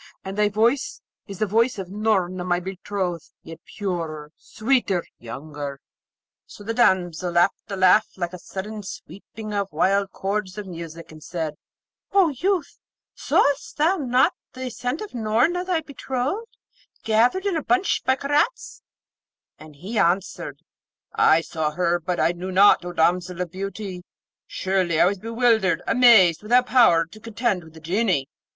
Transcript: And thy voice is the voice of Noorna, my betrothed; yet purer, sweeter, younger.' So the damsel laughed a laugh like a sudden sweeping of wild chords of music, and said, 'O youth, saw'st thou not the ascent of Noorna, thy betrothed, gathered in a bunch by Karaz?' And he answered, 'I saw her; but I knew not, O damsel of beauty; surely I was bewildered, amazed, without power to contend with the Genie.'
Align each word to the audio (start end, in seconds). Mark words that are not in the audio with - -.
And 0.25 0.35
thy 0.35 0.49
voice 0.49 0.99
is 1.27 1.37
the 1.37 1.45
voice 1.45 1.77
of 1.77 1.91
Noorna, 1.91 2.43
my 2.43 2.59
betrothed; 2.59 3.29
yet 3.43 3.59
purer, 3.77 4.31
sweeter, 4.35 5.03
younger.' 5.19 5.79
So 6.47 6.63
the 6.63 6.73
damsel 6.73 7.33
laughed 7.33 7.53
a 7.69 7.75
laugh 7.75 8.07
like 8.17 8.33
a 8.33 8.39
sudden 8.39 8.81
sweeping 8.81 9.53
of 9.53 9.71
wild 9.71 10.09
chords 10.09 10.57
of 10.57 10.65
music, 10.65 11.11
and 11.11 11.23
said, 11.23 11.53
'O 12.13 12.29
youth, 12.29 12.79
saw'st 13.13 13.77
thou 13.77 13.97
not 13.97 14.33
the 14.53 14.65
ascent 14.65 15.01
of 15.01 15.13
Noorna, 15.13 15.63
thy 15.63 15.81
betrothed, 15.81 16.57
gathered 17.03 17.45
in 17.45 17.55
a 17.55 17.61
bunch 17.61 18.01
by 18.03 18.15
Karaz?' 18.15 18.81
And 19.59 19.75
he 19.75 19.99
answered, 19.99 20.61
'I 21.13 21.41
saw 21.41 21.69
her; 21.73 21.99
but 21.99 22.19
I 22.19 22.31
knew 22.31 22.51
not, 22.51 22.83
O 22.83 22.91
damsel 22.91 23.39
of 23.39 23.51
beauty; 23.51 24.01
surely 24.47 24.99
I 24.99 25.05
was 25.05 25.19
bewildered, 25.19 25.83
amazed, 25.85 26.41
without 26.41 26.65
power 26.65 27.05
to 27.05 27.19
contend 27.19 27.63
with 27.63 27.75
the 27.75 27.79
Genie.' 27.79 28.27